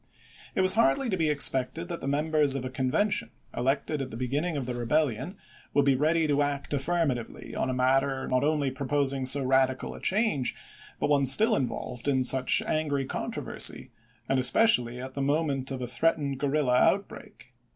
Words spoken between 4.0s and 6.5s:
at the beginning of the rebellion would be ready to